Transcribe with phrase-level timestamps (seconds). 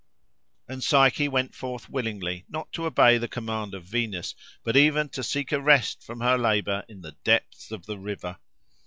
[0.67, 5.21] And Psyche went forth willingly, not to obey the command of Venus, but even to
[5.21, 8.37] seek a rest from her labour in the depths of the river.